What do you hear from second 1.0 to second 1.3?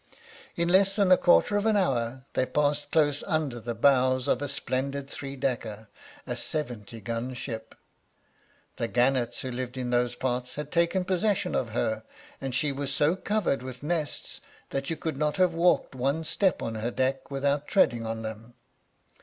a